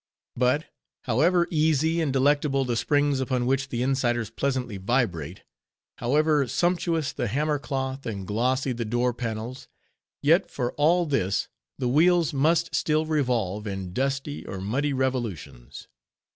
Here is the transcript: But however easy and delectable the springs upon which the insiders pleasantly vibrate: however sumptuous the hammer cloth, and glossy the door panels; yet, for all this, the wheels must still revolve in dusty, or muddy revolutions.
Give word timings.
But 0.35 0.65
however 1.03 1.47
easy 1.51 2.01
and 2.01 2.11
delectable 2.11 2.65
the 2.65 2.75
springs 2.75 3.19
upon 3.19 3.45
which 3.45 3.69
the 3.69 3.83
insiders 3.83 4.31
pleasantly 4.31 4.77
vibrate: 4.77 5.43
however 5.99 6.47
sumptuous 6.47 7.13
the 7.13 7.27
hammer 7.27 7.59
cloth, 7.59 8.07
and 8.07 8.25
glossy 8.25 8.71
the 8.71 8.83
door 8.83 9.13
panels; 9.13 9.67
yet, 10.23 10.49
for 10.49 10.71
all 10.73 11.05
this, 11.05 11.49
the 11.77 11.87
wheels 11.87 12.33
must 12.33 12.73
still 12.73 13.05
revolve 13.05 13.67
in 13.67 13.93
dusty, 13.93 14.43
or 14.47 14.59
muddy 14.59 14.91
revolutions. 14.91 15.87